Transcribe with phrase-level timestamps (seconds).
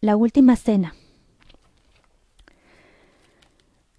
[0.00, 0.94] La última cena.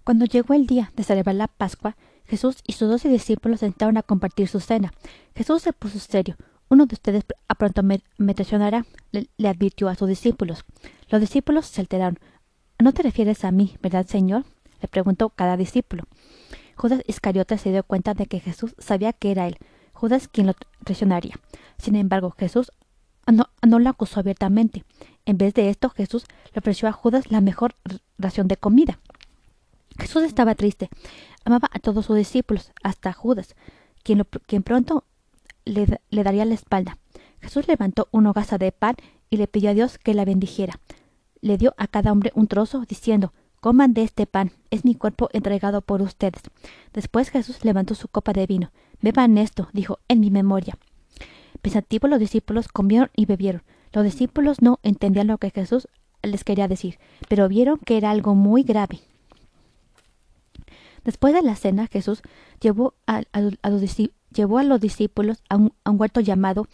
[0.06, 4.04] Cuando llegó el día de celebrar la Pascua, Jesús y sus doce discípulos sentaron a
[4.04, 4.94] compartir su cena.
[5.36, 6.38] Jesús se puso serio.
[6.70, 8.00] Uno de ustedes a pronto me,
[8.34, 10.64] traicionará, le, advirtió a sus discípulos.
[11.10, 12.18] Los discípulos se alteraron.
[12.82, 14.46] ¿No te refieres a mí, verdad, Señor?
[14.82, 16.06] le preguntó cada discípulo.
[16.78, 19.58] Judas Iscariote se dio cuenta de que Jesús sabía que era él,
[19.92, 20.54] Judas quien lo
[20.86, 21.36] traicionaría.
[21.78, 22.72] Sin embargo, Jesús
[23.28, 24.86] no lo acusó abiertamente.
[25.30, 27.76] En vez de esto, Jesús le ofreció a Judas la mejor
[28.18, 28.98] ración de comida.
[30.00, 30.90] Jesús estaba triste.
[31.46, 33.56] Amaba a todos sus discípulos, hasta a Judas,
[34.02, 35.04] quien, quien pronto
[35.66, 36.98] le, le, daría la espalda.
[37.42, 38.96] Jesús levantó una hogaza de pan
[39.30, 40.80] y le pidió a Dios que la bendijera.
[41.42, 45.30] Le dio a cada hombre un trozo, diciendo Coman de este pan, es mi cuerpo
[45.32, 46.42] entregado por ustedes.
[46.92, 48.72] Después Jesús levantó su copa de vino.
[49.00, 50.76] Beban esto, dijo, en mi memoria.
[51.62, 53.62] Pensativos los discípulos comieron y bebieron.
[53.94, 55.88] Los discípulos no entendían lo que Jesús
[56.22, 59.00] les quería decir, pero vieron que era algo muy grave.
[61.04, 62.22] Después de la cena, Jesús
[62.60, 63.82] llevó a, los,
[64.82, 66.68] discípulos a un, huerto llamado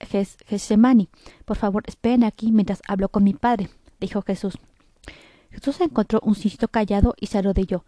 [0.00, 1.10] Getsemani.
[1.44, 3.68] Por favor, esperen aquí mientras hablo con mi padre,
[4.00, 4.54] dijo Jesús.
[5.50, 7.84] Jesús encontró un sitio callado y se arrodilló.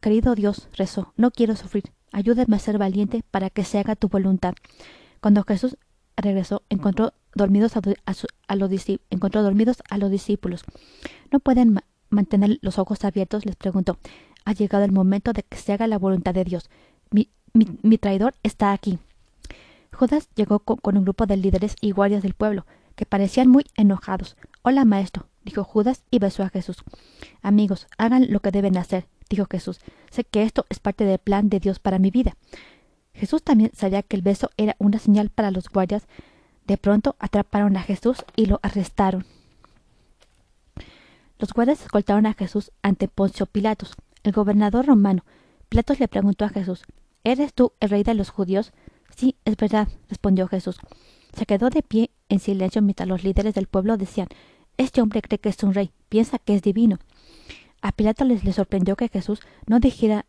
[0.00, 1.92] Querido Dios, rezó, no quiero sufrir.
[2.10, 4.54] Ayúdame a ser valiente para que se haga tu voluntad.
[5.20, 5.76] Cuando Jesús
[6.16, 7.80] regresó, encontró dormidos a,
[8.54, 10.64] los, encontró dormidos a los discípulos.
[11.32, 11.80] ¿No pueden
[12.10, 13.46] mantener los ojos abiertos?
[13.46, 13.96] les preguntó.
[14.44, 16.68] Ha llegado el momento de que se haga la voluntad de Dios.
[17.10, 18.98] Mi, mi, traidor está aquí.
[19.92, 24.36] Judas llegó con un grupo de líderes y guardias del pueblo, que parecían muy enojados.
[24.62, 26.84] Hola, maestro, dijo Judas y besó a Jesús.
[27.40, 29.80] Amigos, hagan lo que deben hacer, dijo Jesús.
[30.10, 32.36] Sé que esto es parte del plan de Dios para mi vida.
[33.18, 36.06] Jesús también sabía que el beso era una señal para los guardias.
[36.68, 39.24] De pronto atraparon a Jesús y lo arrestaron.
[41.38, 45.24] Los guardias escoltaron a Jesús ante Poncio Pilatos, el gobernador romano.
[45.70, 46.84] Pilatos le preguntó a Jesús
[47.24, 48.72] ¿Eres tú el rey de los judíos?
[49.16, 50.78] Sí, es verdad, respondió Jesús.
[51.32, 54.28] Se quedó de pie en silencio mientras los líderes del pueblo decían
[54.76, 56.98] este hombre cree que es un rey, piensa que es divino.
[57.80, 60.26] A Pilato les, le sorprendió que Jesús no dijera,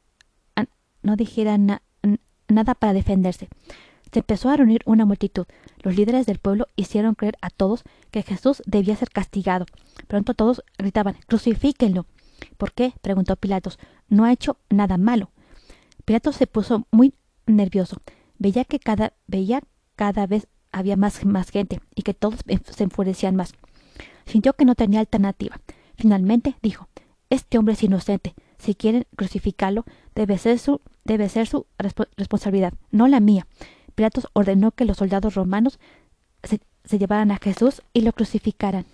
[1.02, 3.50] no dijera nada para defenderse.
[4.12, 5.46] Se empezó a reunir una multitud.
[5.84, 9.66] Los líderes del pueblo hicieron creer a todos que Jesús debía ser castigado.
[10.08, 12.06] Pronto todos gritaban Crucifíquenlo.
[12.58, 12.94] ¿Por qué?
[13.02, 13.80] preguntó Pilatos.
[14.08, 15.32] No ha hecho nada malo.
[16.06, 17.14] Pilatos se puso muy
[17.46, 18.02] nervioso.
[18.38, 19.62] Veía que cada, veía
[19.96, 23.54] cada vez había más, más gente y que todos se enfurecían más.
[24.26, 25.60] Sintió que no tenía alternativa.
[25.96, 26.88] Finalmente dijo
[27.30, 28.34] Este hombre es inocente.
[28.58, 31.66] Si quieren crucificarlo, debe ser su, debe ser su
[32.18, 33.48] responsabilidad, no la mía.
[34.34, 35.80] Ordenó que los soldados romanos
[36.44, 36.60] se,
[36.98, 38.86] llevaran a Jesús y lo crucificaran.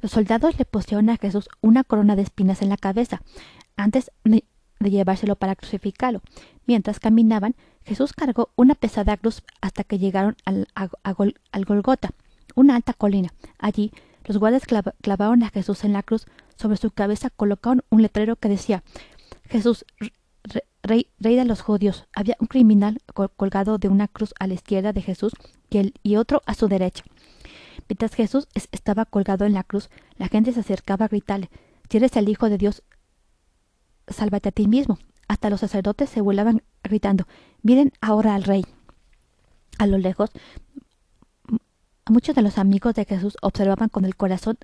[0.00, 3.22] Los soldados le pusieron a Jesús una corona de espinas en la cabeza,
[3.76, 6.20] antes de llevárselo para crucificarlo.
[6.66, 7.54] Mientras caminaban,
[7.84, 12.10] Jesús cargó una pesada cruz hasta que llegaron al, al Golgota,
[12.54, 13.32] una alta colina.
[13.58, 13.92] Allí
[14.24, 14.64] los guardias
[15.00, 16.26] clavaron a Jesús en la cruz.
[16.56, 18.82] Sobre su cabeza colocaron un letrero que decía
[19.48, 19.84] Jesús,
[20.82, 22.06] rey, de los judíos.
[22.12, 22.98] Había un criminal
[23.36, 25.32] colgado de una cruz a la izquierda de Jesús
[26.02, 27.04] y otro a su derecha.
[27.88, 31.50] Mientras Jesús estaba colgado en la cruz, la gente se acercaba a gritarle
[31.88, 32.82] Si eres el Hijo de Dios,
[34.08, 34.98] sálvate a ti mismo.
[35.28, 37.26] Hasta los sacerdotes se burlaban gritando
[37.62, 38.64] Miren ahora al rey.
[39.78, 40.30] A lo lejos,
[42.08, 44.58] muchos de los amigos de Jesús observaban con el corazón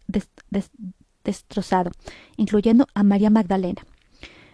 [1.24, 1.90] destrozado,
[2.36, 3.82] incluyendo a María Magdalena.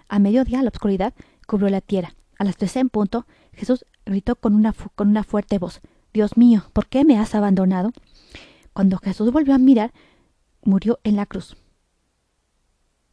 [0.08, 1.14] A mediodía la oscuridad
[1.46, 2.14] cubrió la tierra.
[2.38, 5.80] A las tres en punto, Jesús gritó con una, con una fuerte voz
[6.12, 7.90] Dios mío, ¿por qué me has abandonado?
[8.72, 9.92] Cuando Jesús volvió a mirar,
[10.62, 11.56] murió en la cruz.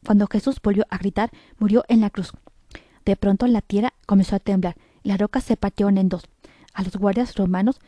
[0.06, 2.32] Cuando Jesús volvió a gritar, murió en la cruz.
[3.04, 6.24] De pronto la tierra comenzó a temblar las rocas se partieron en dos.
[6.74, 7.80] A los guardias romanos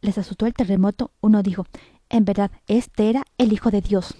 [0.00, 1.10] les asustó el terremoto.
[1.20, 1.66] Uno dijo,
[2.08, 4.14] en verdad, este era el Hijo de Dios.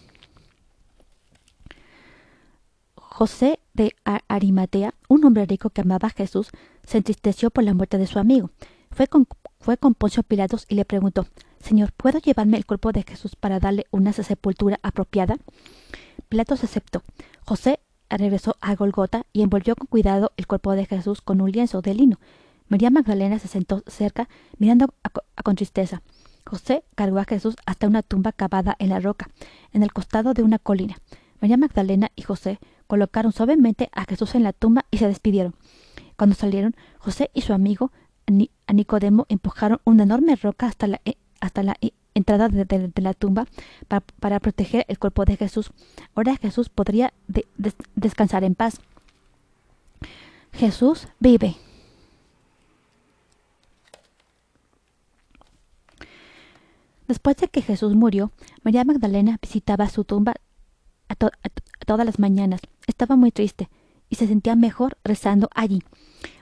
[2.94, 3.94] José de
[4.28, 6.50] Arimatea, un hombre rico que amaba a Jesús,
[6.86, 8.50] se entristeció por la muerte de su amigo.
[8.90, 9.26] Fue con,
[9.60, 11.26] fue con Poncio Pilatos y le preguntó,
[11.60, 15.36] Señor, ¿puedo llevarme el cuerpo de Jesús para darle una sepultura apropiada?
[16.28, 17.02] Pilatos aceptó.
[17.44, 17.80] José
[18.10, 21.94] regresó a Golgota y envolvió con cuidado el cuerpo de Jesús con un lienzo de
[21.94, 22.18] lino.
[22.68, 24.28] María Magdalena se sentó cerca,
[24.58, 24.94] mirando
[25.44, 26.02] con tristeza.
[26.44, 29.28] José cargó a Jesús hasta una tumba cavada en la roca,
[29.72, 30.96] en el costado de una colina.
[31.40, 32.58] María Magdalena y José
[32.92, 35.54] colocaron suavemente a Jesús en la tumba y se despidieron.
[36.18, 37.90] Cuando salieron, José y su amigo
[38.66, 41.74] a Nicodemo empujaron una enorme roca hasta la, eh, la
[42.12, 43.46] entrada de, la tumba
[43.88, 45.70] para, proteger el cuerpo de Jesús.
[46.14, 47.14] Ahora Jesús podría
[47.94, 48.78] descansar en paz.
[50.52, 51.56] Jesús vive.
[57.08, 60.34] Después de que Jesús murió, María Magdalena visitaba su tumba
[61.08, 61.14] a,
[61.86, 62.60] todas las mañanas.
[62.86, 63.68] Estaba muy triste
[64.08, 65.82] y se sentía mejor rezando allí.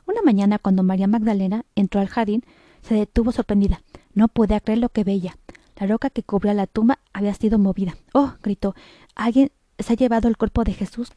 [0.07, 2.45] Una mañana, cuando María Magdalena entró al jardín,
[2.83, 3.83] se detuvo sorprendida.
[4.13, 5.37] No podía creer lo que veía.
[5.77, 7.97] La roca que cubría la tumba había sido movida.
[8.13, 8.35] ¡Oh!
[8.43, 8.75] gritó.
[9.15, 11.13] ¿Alguien se ha llevado el cuerpo de Jesús?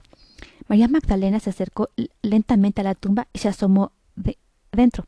[0.68, 1.90] María Magdalena se acercó
[2.22, 4.38] lentamente a la tumba y se asomó de
[4.72, 5.06] dentro.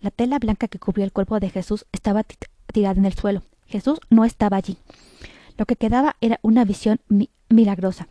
[0.00, 2.24] La tela blanca que cubría el cuerpo de Jesús estaba
[2.72, 3.42] tirada en el suelo.
[3.66, 4.78] Jesús no estaba allí.
[5.56, 7.00] Lo que quedaba era una visión
[7.48, 8.08] milagrosa.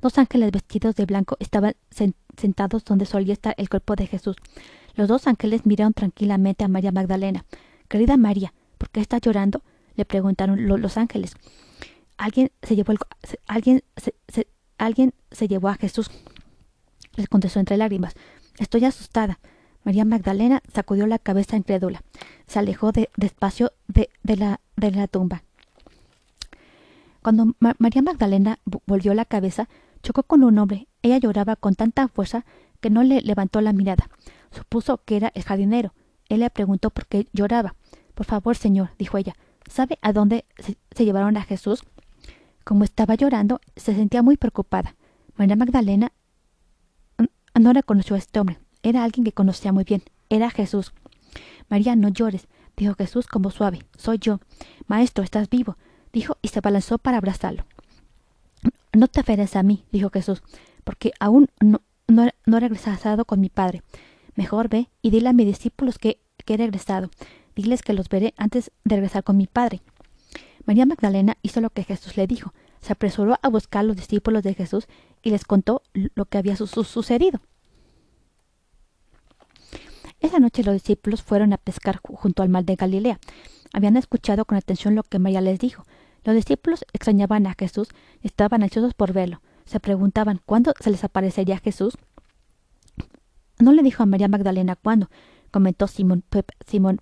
[0.00, 1.74] Dos ángeles vestidos de blanco estaban
[2.36, 4.36] sentados donde solía estar el cuerpo de Jesús.
[4.94, 7.44] Los dos ángeles miraron tranquilamente a María Magdalena.
[7.88, 9.62] Querida María, ¿por qué estás llorando?
[9.94, 11.34] le preguntaron los ángeles.
[12.16, 12.94] Alguien se llevó
[13.46, 13.82] alguien
[14.78, 16.10] alguien se llevó a Jesús.
[17.16, 18.14] Les contestó entre lágrimas.
[18.58, 19.38] Estoy asustada.
[19.84, 22.02] María Magdalena sacudió la cabeza incrédula.
[22.46, 25.42] Se alejó de, despacio de, la, de la tumba.
[27.22, 29.68] Cuando María Magdalena volvió la cabeza,
[30.02, 30.88] chocó con un hombre.
[31.02, 32.44] Ella lloraba con tanta fuerza
[32.80, 34.08] que no le levantó la mirada.
[34.50, 35.94] Supuso que era el jardinero.
[36.28, 37.76] Él le preguntó por qué lloraba.
[38.14, 39.34] Por favor, señor, dijo ella,
[39.70, 41.84] ¿sabe a dónde se llevaron a Jesús?
[42.64, 44.96] Como estaba llorando, se sentía muy preocupada.
[45.36, 46.12] María Magdalena
[47.58, 48.58] no reconoció a este hombre.
[48.82, 50.02] Era alguien que conocía muy bien.
[50.28, 50.92] Era Jesús.
[51.68, 53.84] María, no llores, dijo Jesús como suave.
[53.96, 54.40] Soy yo.
[54.86, 55.76] Maestro, estás vivo,
[56.12, 57.64] dijo y se balanzó para abrazarlo.
[58.92, 60.42] No te aferres a mí, dijo Jesús,
[60.84, 62.26] porque aún no, no,
[62.56, 63.82] he regresado con mi Padre.
[64.34, 67.10] Mejor ve y dile a mis discípulos que, que he regresado.
[67.56, 69.82] Diles que los veré antes de regresar con mi Padre.
[70.64, 72.52] María Magdalena hizo lo que Jesús le dijo.
[72.80, 74.86] Se apresuró a buscar a los discípulos de Jesús
[75.22, 77.40] y les contó lo que había sucedido.
[80.20, 83.18] Esa noche los discípulos fueron a pescar junto al mar de Galilea.
[83.72, 85.84] Habían escuchado con atención lo que María les dijo.
[86.24, 87.88] Los discípulos extrañaban a Jesús
[88.22, 89.40] y estaban ansiosos por verlo.
[89.64, 91.96] Se preguntaban cuándo se les aparecería Jesús.
[93.58, 95.10] No le dijo a María Magdalena cuándo,
[95.50, 97.00] comentó Simón Pep, Simón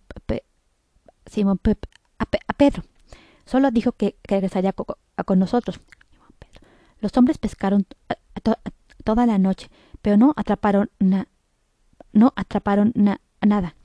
[1.26, 1.60] Simón
[2.18, 2.82] a, Pedro.
[3.46, 5.80] Solo dijo que, regresaría con nosotros.
[7.00, 7.86] Los hombres pescaron
[9.04, 9.70] toda la noche,
[10.02, 10.90] pero no atraparon
[12.12, 13.76] no atraparon nada.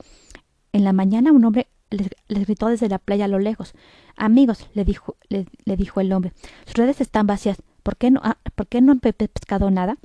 [0.73, 3.73] En la mañana un hombre les, gritó desde la playa a lo lejos.
[4.15, 6.33] Amigos, le dijo, el hombre,
[6.65, 7.57] sus redes están vacías.
[7.83, 8.21] ¿Por qué no,
[8.55, 9.97] ¿por qué no han pescado nada?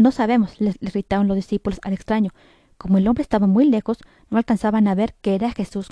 [0.00, 2.32] No, sabemos, les, gritaron los discípulos al extraño.
[2.78, 3.98] Como el hombre estaba muy lejos,
[4.30, 5.88] no alcanzaban a ver que era Jesús.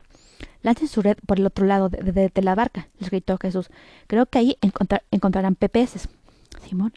[0.62, 3.68] Lancen su red por el otro lado de, la barca, les gritó Jesús.
[4.08, 4.58] Creo que ahí
[5.10, 6.08] encontrarán peces.
[6.66, 6.92] Simón,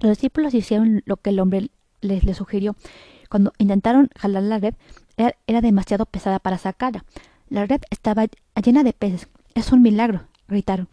[0.00, 1.70] Los discípulos hicieron lo que el hombre
[2.02, 2.76] les, les sugirió.
[3.30, 4.74] Cuando intentaron jalar la red,
[5.16, 7.04] era, demasiado pesada para sacarla.
[7.48, 8.26] La red estaba
[8.62, 9.28] llena de peces.
[9.54, 10.88] Es un milagro, gritaron.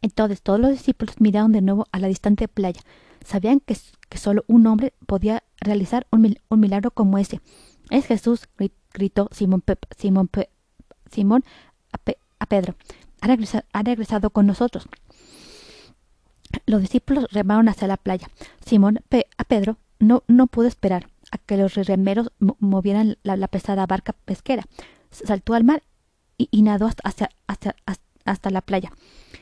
[0.00, 2.80] Entonces todos los discípulos miraron de nuevo a la distante playa.
[3.24, 3.76] Sabían que,
[4.16, 7.40] solo un hombre podía realizar un, milagro como ese.
[7.90, 8.48] Es Jesús,
[8.92, 9.62] gritó Simón,
[9.96, 10.30] Simón,
[11.10, 11.44] Simón
[11.92, 12.74] a, Pedro.
[13.20, 14.88] Ha regresado, con nosotros.
[16.66, 18.28] Los discípulos remaron hacia la playa.
[18.64, 19.00] Simón
[19.38, 24.64] a Pedro no, no pudo esperar a que los remeros movieran la, pesada barca pesquera.
[25.10, 25.82] Saltó al mar
[26.36, 28.92] y, nadó hasta, hasta, la playa.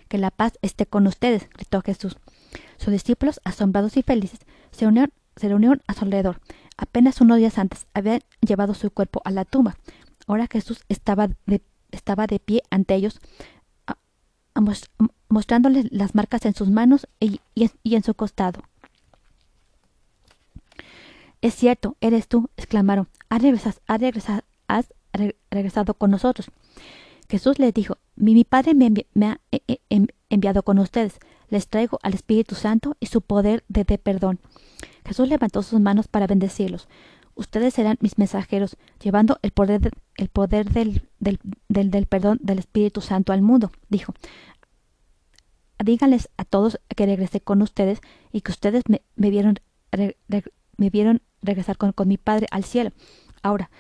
[0.09, 2.16] Que la paz esté con ustedes, gritó Jesús.
[2.78, 4.38] Sus discípulos, asombrados y felices,
[4.70, 6.40] se reunieron, se reunieron a su alrededor.
[6.76, 9.76] Apenas unos días antes habían llevado su cuerpo a la tumba.
[10.26, 13.20] Ahora Jesús estaba de, estaba de pie ante ellos,
[15.28, 17.40] mostrándoles las marcas en sus manos y
[17.85, 18.62] en su costado.
[21.42, 23.09] Es cierto, eres tú, exclamaron.
[23.28, 23.42] Has
[25.50, 26.50] regresado, con nosotros.
[27.28, 28.90] Jesús les dijo, mi, Padre me,
[29.26, 29.40] ha
[30.28, 31.18] enviado con ustedes.
[31.49, 34.38] Les traigo al Espíritu Santo y su poder de, perdón.
[35.06, 36.88] Jesús levantó sus manos para bendecirlos.
[37.35, 39.92] Ustedes serán mis mensajeros, llevando el poder,
[40.32, 44.12] poder del, del, perdón del Espíritu Santo al mundo, dijo.
[45.82, 49.59] Díganles a todos que regresé con ustedes y que ustedes me, vieron,
[50.76, 52.90] me vieron regresar con, mi Padre al cielo.
[53.42, 53.70] Ahora,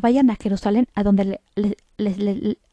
[0.00, 1.76] vayan a Jerusalén, a donde, les,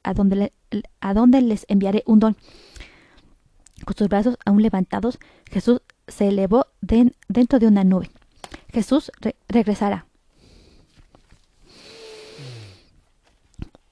[0.03, 0.53] a, donde
[0.99, 2.37] a donde les enviaré un don.
[3.85, 5.17] Con sus brazos aún levantados,
[5.49, 8.09] Jesús se elevó dentro de una nube.
[8.71, 9.11] Jesús
[9.47, 10.05] regresará.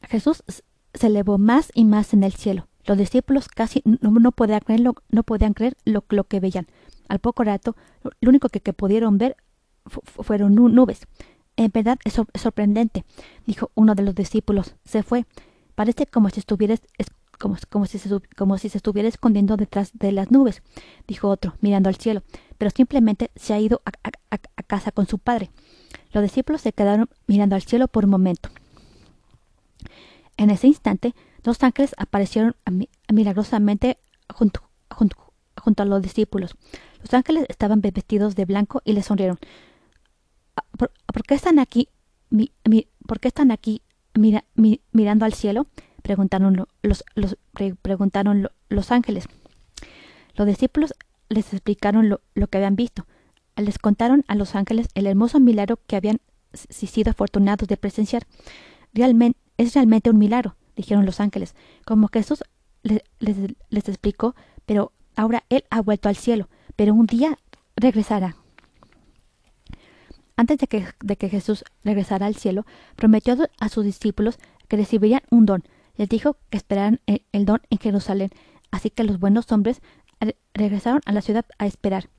[0.09, 0.43] Jesús
[0.93, 2.67] se elevó más y más en el cielo.
[2.85, 6.67] Los discípulos casi no, podían creer, lo, no podían creer lo, que veían.
[7.09, 7.75] Al poco rato,
[8.21, 9.35] lo único que, pudieron ver
[9.85, 11.01] fueron nubes.
[11.57, 13.03] En verdad es, sorprendente,
[13.45, 14.75] dijo uno de los discípulos.
[14.85, 15.25] Se fue.
[15.75, 16.41] Parece como si
[17.39, 20.61] como, si se, como si se estuviera escondiendo detrás de las nubes,
[21.07, 22.21] dijo otro, mirando al cielo,
[22.57, 23.91] pero simplemente se ha ido a,
[24.63, 25.49] casa con su padre.
[26.11, 28.49] Los discípulos se quedaron mirando al cielo por un momento.
[30.37, 32.55] En ese instante, dos ángeles aparecieron
[33.11, 33.97] milagrosamente
[34.33, 34.61] junto,
[34.91, 35.28] junto,
[35.77, 36.55] a los discípulos.
[37.01, 39.37] Los ángeles estaban vestidos de blanco y les sonrieron.
[40.55, 41.89] Ah, ¿Por, qué están aquí?
[43.07, 43.81] ¿Por qué están aquí
[44.13, 45.67] mirando al cielo?
[46.01, 46.67] preguntaron
[48.69, 49.25] los, ángeles.
[50.35, 50.93] Los discípulos
[51.29, 53.05] les explicaron lo, que habían visto.
[53.55, 56.19] Les contaron a los ángeles el hermoso milagro que habían
[56.53, 58.25] sido afortunados de presenciar.
[58.93, 61.53] Realmente, es realmente un milagro, dijeron los ángeles,
[61.85, 62.43] como Jesús
[62.81, 64.35] les, les explicó,
[64.65, 66.47] pero ahora Él ha vuelto al cielo,
[66.77, 67.37] pero un día
[67.75, 68.37] regresará.
[70.37, 75.21] Antes de que, de que Jesús regresara al cielo, prometió a sus discípulos que recibirían
[75.29, 75.63] un don,
[75.97, 78.29] les dijo que esperaran el, don en Jerusalén,
[78.71, 79.81] así que los buenos hombres
[80.53, 82.09] regresaron a la ciudad a esperar.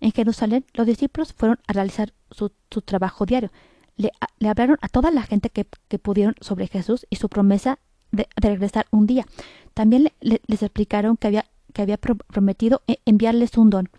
[0.00, 2.50] En Jerusalén los discípulos fueron a realizar su,
[2.86, 3.50] trabajo diario.
[3.96, 4.12] Le,
[4.48, 5.66] hablaron a toda la gente que,
[5.98, 7.78] pudieron sobre Jesús y su promesa
[8.12, 9.26] de, regresar un día.
[9.74, 11.44] También les explicaron que había,
[11.76, 13.90] que había prometido e, enviarles un don.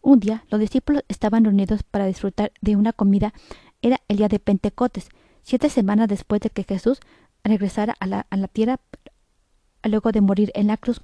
[0.00, 3.34] Un día los discípulos estaban reunidos para disfrutar de una comida.
[3.82, 5.10] Era el día de Pentecostés,
[5.42, 7.00] siete semanas después de que Jesús
[7.44, 8.80] regresar a la, a la tierra
[9.84, 11.02] luego de morir en la cruz.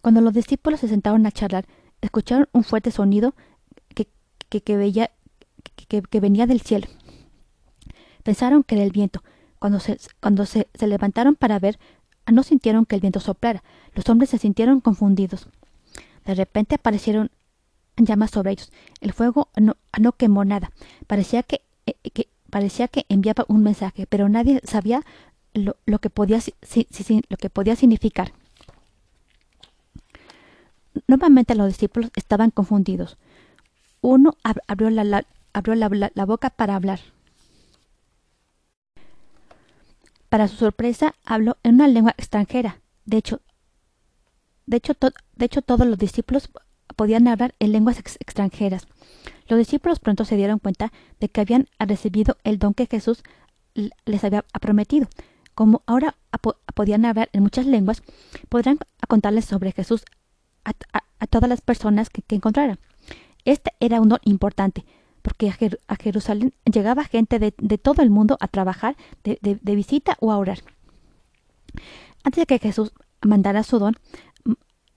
[0.00, 1.66] Cuando los discípulos se sentaron a charlar,
[2.02, 3.34] escucharon un fuerte sonido
[3.96, 4.06] que,
[4.48, 6.86] que, que, que, venía del cielo.
[8.22, 9.24] Pensaron que era el viento.
[9.58, 11.80] Cuando, se, cuando se, levantaron para ver,
[12.30, 13.62] no sintieron que el viento soplara.
[13.94, 15.48] Los hombres se sintieron confundidos.
[16.24, 17.30] De repente aparecieron
[17.96, 18.72] llamas sobre ellos.
[19.00, 20.70] El fuego no, no quemó nada.
[21.06, 25.02] Parecía que, eh, que, parecía que enviaba un mensaje, pero nadie sabía
[25.54, 26.40] lo, que, podía,
[27.28, 28.32] lo que podía significar.
[31.06, 33.16] Nuevamente los discípulos estaban confundidos.
[34.00, 37.00] Uno abrió la, abrió la, boca para hablar.
[40.36, 42.82] Para su sorpresa, habló en una lengua extranjera.
[43.06, 43.40] De hecho,
[44.66, 46.50] de hecho, todos los discípulos
[46.94, 48.86] podían hablar en lenguas extranjeras.
[49.48, 53.22] Los discípulos pronto se dieron cuenta de que habían recibido el don que Jesús
[54.04, 55.08] les había prometido.
[55.54, 56.16] Como ahora
[56.74, 58.02] podían hablar en muchas lenguas,
[58.50, 58.78] podrán
[59.08, 60.04] contarles sobre Jesús
[60.66, 60.74] a,
[61.28, 62.78] todas las personas que, encontraran.
[63.46, 64.84] Este era un don importante,
[65.26, 70.38] porque a, Jerusalén llegaba gente de, todo el mundo a trabajar, de, visita o a
[70.38, 70.60] orar.
[72.22, 72.92] Antes de que Jesús
[73.22, 73.96] mandara su don,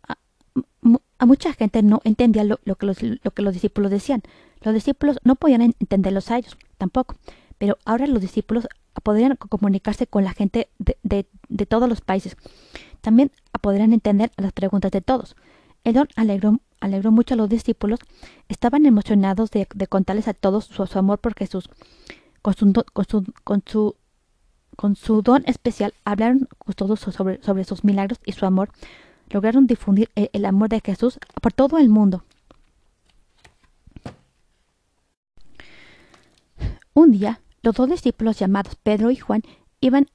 [0.07, 4.21] a, mucha gente no entendía lo, que los, lo que los discípulos decían.
[4.61, 7.15] Los discípulos no podían entenderlos a ellos, tampoco.
[7.57, 8.67] Pero ahora los discípulos
[9.01, 12.37] podrían comunicarse con la gente de, de, todos los países.
[13.01, 13.31] También
[13.61, 15.35] podrían entender las preguntas de todos.
[15.83, 17.99] El alegró, alegró mucho a los discípulos.
[18.47, 21.69] Estaban emocionados de, contarles a todos su, amor por Jesús.
[22.41, 22.55] Con
[24.95, 28.69] su, don especial hablaron todos sobre sus milagros y su amor.
[29.29, 32.23] Lograron difundir el amor de Jesús por todo el mundo.
[36.93, 39.43] Un día, los dos discípulos llamados Pedro y Juan
[39.81, 40.07] iban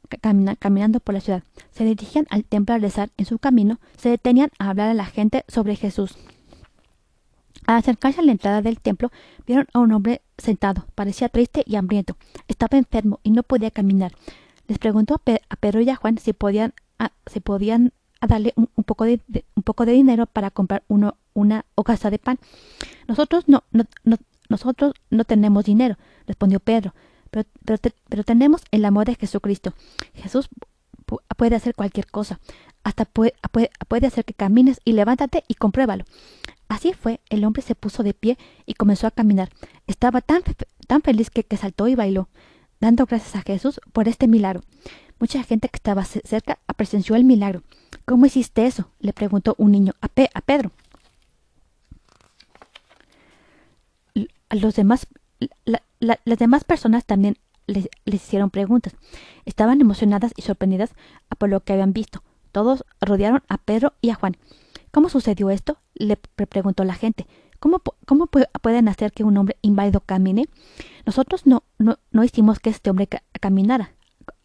[0.59, 1.42] caminando por la ciudad.
[1.71, 3.11] Se dirigían al templo a rezar.
[3.16, 6.16] En su camino se detenían a hablar a la gente sobre Jesús.
[7.66, 9.11] Al acercarse a la entrada del templo,
[9.47, 10.87] vieron a un hombre sentado.
[10.94, 12.16] Parecía triste y hambriento.
[12.47, 14.12] Estaba enfermo y no podía caminar.
[14.68, 16.75] Les preguntó a, Pedro y a Juan si podían,
[17.26, 17.92] si podían
[18.26, 19.21] darle un, poco de,
[19.54, 22.38] un poco de dinero para comprar uno, una hogaza de pan.
[23.09, 23.85] Nosotros no, no,
[24.49, 26.94] nosotros no tenemos dinero, respondió Pedro
[27.64, 29.74] pero, tenemos el amor de Jesucristo.
[30.14, 30.48] Jesús
[31.36, 32.40] puede hacer cualquier cosa,
[32.84, 33.34] hasta puede,
[33.88, 36.04] puede, hacer que camines y levántate y compruébalo.
[36.68, 39.50] Así fue, el hombre se puso de pie y comenzó a caminar.
[39.86, 40.42] Estaba tan,
[40.86, 42.28] tan feliz que, que saltó y bailó,
[42.80, 44.62] dando gracias a Jesús por este milagro.
[45.18, 47.62] Mucha gente que estaba cerca presenció el milagro.
[48.04, 48.90] ¿Cómo hiciste eso?
[49.00, 50.72] le preguntó un niño a, a Pedro.
[54.50, 55.06] Los demás
[56.04, 58.94] las demás personas también les, hicieron preguntas.
[59.44, 60.94] Estaban emocionadas y sorprendidas
[61.38, 62.23] por lo que habían visto.
[62.52, 64.37] Todos rodearon a Pedro y a Juan.
[64.90, 65.78] ¿Cómo sucedió esto?
[65.94, 67.26] le preguntó la gente.
[67.61, 70.49] ¿Cómo, cómo pueden hacer que un hombre inválido camine?
[71.06, 73.08] Nosotros no, no, no hicimos que este hombre
[73.40, 73.94] caminara,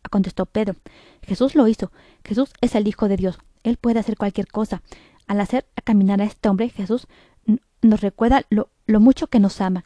[0.09, 0.75] contestó Pedro.
[1.23, 1.91] Jesús lo hizo.
[2.23, 3.37] Jesús es el Hijo de Dios.
[3.63, 4.81] Él puede hacer cualquier cosa.
[5.27, 7.07] Al hacer caminar a este hombre, Jesús
[7.81, 9.83] nos recuerda lo, mucho que nos ama.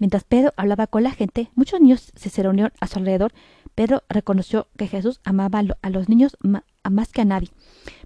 [0.00, 3.32] Mientras Pedro hablaba con la gente, muchos niños se reunieron a su alrededor.
[3.76, 7.50] Pedro reconoció que Jesús amaba a los niños más que a nadie.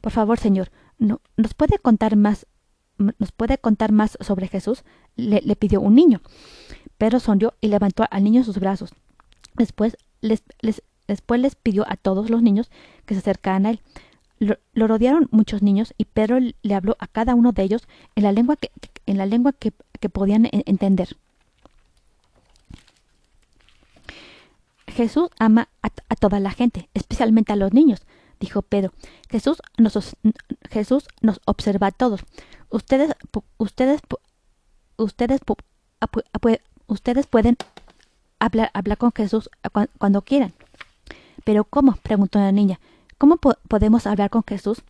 [0.02, 2.46] Por favor, Señor, no, ¿nos puede contar más
[2.96, 4.84] ¿Nos puede contar más sobre Jesús?
[5.16, 6.20] Le, pidió un niño.
[6.96, 8.92] Pedro sonrió y levantó al niño en sus brazos.
[9.54, 10.42] Después les,
[11.56, 12.70] pidió a todos los niños
[13.04, 13.80] que se acercaran a él.
[14.38, 18.32] Lo, rodearon muchos niños y Pedro le habló a cada uno de ellos en la
[18.32, 18.70] lengua que,
[19.06, 19.72] en la lengua que,
[20.10, 21.16] podían entender.
[24.94, 28.02] Jesús ama a, toda la gente, especialmente a los niños,
[28.40, 28.92] dijo Pedro.
[29.28, 30.16] Jesús nos,
[30.70, 32.20] Jesús nos observa a todos.
[32.70, 33.12] Ustedes,
[33.58, 34.00] ustedes,
[34.96, 35.40] ustedes,
[36.86, 37.56] ustedes pueden
[38.38, 39.50] hablar, hablar con Jesús
[39.98, 40.54] cuando quieran.
[41.44, 41.96] Pero ¿cómo?
[42.02, 42.80] preguntó la niña.
[43.18, 44.82] ¿Cómo podemos hablar con Jesús?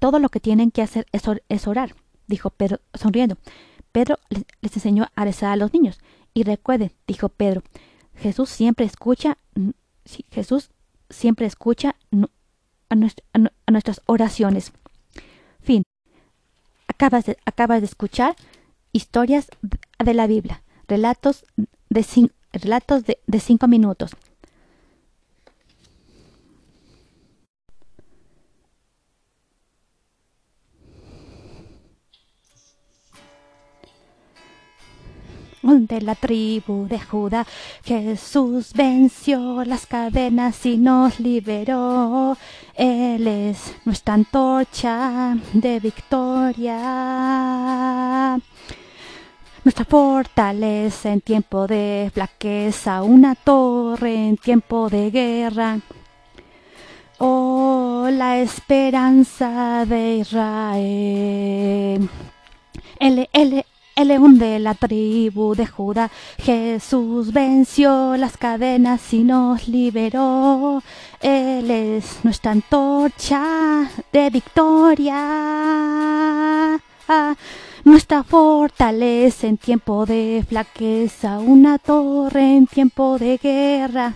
[0.00, 1.94] todo lo que tienen que hacer es, orar,
[2.26, 3.38] dijo Pedro sonriendo.
[3.90, 5.98] Pedro les, enseñó a rezar a los niños.
[6.34, 7.62] Y recuerden, dijo Pedro,
[8.16, 9.38] Jesús siempre escucha,
[10.30, 10.70] Jesús
[11.08, 11.96] siempre escucha
[12.90, 14.72] a, nuestras oraciones.
[15.60, 15.84] Fin.
[16.88, 18.36] Acabas de, acabas de escuchar
[18.92, 19.48] historias
[20.04, 21.44] de la Biblia, relatos
[21.88, 24.10] de, relatos de cinco minutos.
[35.94, 37.46] De la tribu de Judá.
[37.84, 42.36] Jesús venció las cadenas y nos liberó.
[42.74, 46.76] Él es nuestra antorcha de victoria.
[49.62, 55.78] Nuestra fortaleza en tiempo de flaqueza, una torre en tiempo de guerra.
[57.18, 62.10] Oh, la esperanza de Israel.
[62.98, 63.64] Él, él,
[64.04, 70.82] león de la tribu de Judá, Jesús venció las cadenas y nos liberó.
[71.20, 75.14] Él es nuestra antorcha de victoria.
[77.84, 84.14] nuestra fortaleza en tiempo de flaqueza, una torre en tiempo de guerra.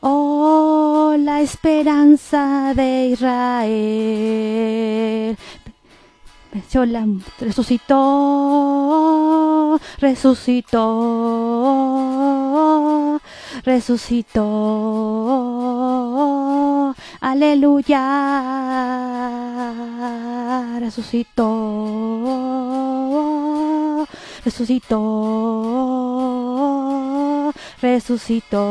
[0.00, 4.36] Oh, la esperanza de Israel
[6.56, 7.04] venció la
[7.38, 7.98] resucitó,
[9.98, 10.80] resucitó,
[13.62, 14.42] resucitó,
[17.20, 18.00] aleluya,
[20.80, 21.46] resucitó,
[24.42, 25.02] resucitó,
[27.82, 28.62] resucitó,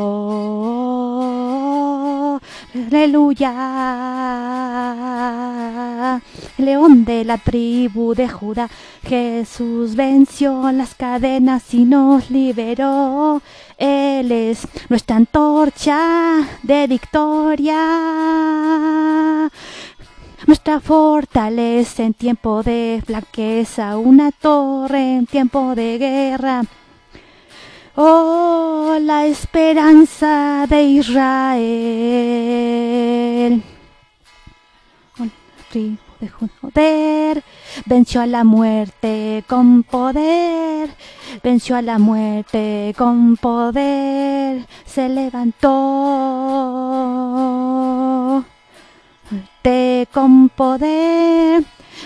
[2.74, 4.05] aleluya
[6.58, 8.68] león de la tribu de Judá.
[9.02, 13.40] Jesús venció las cadenas y nos liberó.
[13.78, 17.80] Él es nuestra antorcha de victoria.
[20.46, 26.62] Nuestra fortaleza en tiempo de flaqueza, una torre en tiempo de guerra.
[27.96, 32.06] Oh, la esperanza de Israel
[35.72, 35.96] de
[36.60, 37.42] poder,
[37.84, 40.90] venció a la muerte con poder,
[41.42, 45.64] venció a la muerte con poder, se levantó
[49.62, 51.64] te con poder,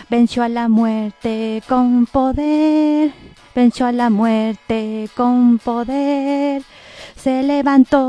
[0.08, 3.12] venció a la muerte con poder,
[3.54, 6.62] venció a la muerte con poder,
[7.16, 8.00] se levantó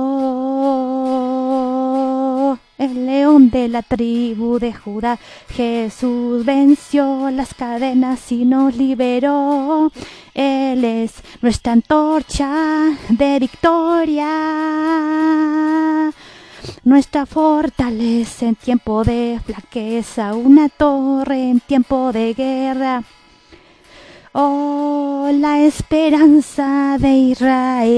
[2.82, 5.20] el león de la tribu de Judá.
[5.50, 9.92] Jesús venció las cadenas y nos liberó.
[10.34, 14.28] Él es nuestra antorcha de victoria.
[16.84, 23.04] Nuestra fortaleza en tiempo de flaqueza, una torre en tiempo de guerra.
[24.34, 27.92] Oh, la esperanza de Israel.